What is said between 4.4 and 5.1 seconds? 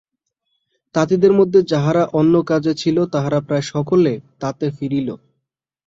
তাঁতে ফিরিল।